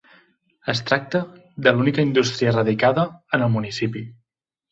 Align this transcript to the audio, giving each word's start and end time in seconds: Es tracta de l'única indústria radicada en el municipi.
Es 0.71 0.79
tracta 0.91 1.19
de 1.67 1.73
l'única 1.75 2.05
indústria 2.07 2.55
radicada 2.55 3.05
en 3.39 3.47
el 3.49 3.53
municipi. 3.59 4.05